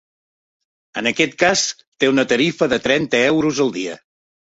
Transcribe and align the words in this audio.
En 1.01 1.09
aquest 1.09 1.35
cas, 1.43 1.61
té 2.03 2.09
una 2.13 2.25
tarifa 2.31 2.69
de 2.73 2.79
trenta 2.87 3.21
euros 3.27 3.61
al 3.67 3.71
dia. 3.77 3.99